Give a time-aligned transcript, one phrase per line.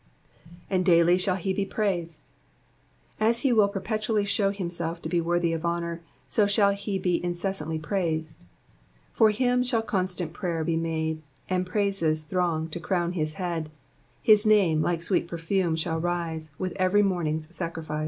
[0.71, 2.23] A»d daily sliall he be praised.'*^
[3.19, 7.23] As e will perpetually show himself to be worthy of honour, so shall he be
[7.23, 8.43] in cessantly praised:—
[8.89, 13.69] '* For him shall constant prayer be made, And praises ibronf; to crown his bead;
[14.25, 17.99] HiA nume, like sweet perfume, shall rise With every momin^'d sacriAcu."